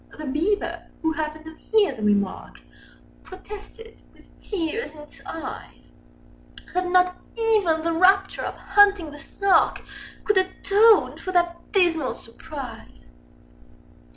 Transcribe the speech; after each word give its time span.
The 0.17 0.25
Beaver, 0.25 0.87
who 1.03 1.11
happened 1.11 1.45
to 1.45 1.53
hear 1.53 1.93
the 1.93 2.01
remark, 2.01 2.55
Â 2.57 2.59
Â 2.59 2.61
Â 2.63 3.23
Â 3.23 3.23
Protested, 3.23 4.01
with 4.15 4.41
tears 4.41 4.89
in 4.89 4.97
its 4.97 5.21
eyes, 5.27 5.91
That 6.73 6.89
not 6.89 7.17
even 7.37 7.83
the 7.83 7.93
rapture 7.93 8.41
of 8.41 8.55
hunting 8.55 9.11
the 9.11 9.19
Snark 9.19 9.77
Â 9.77 9.81
Â 9.81 9.83
Â 9.83 9.83
Â 9.85 10.23
Could 10.23 10.37
atone 10.39 11.17
for 11.19 11.31
that 11.33 11.71
dismal 11.71 12.15
surprise! 12.15 13.05